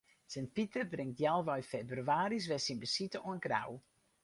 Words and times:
Sint 0.35 0.47
Piter 0.55 0.83
bringt 0.93 1.17
healwei 1.23 1.61
febrewaris 1.71 2.45
wer 2.49 2.61
syn 2.65 2.81
besite 2.83 3.17
oan 3.27 3.39
Grou. 3.45 3.71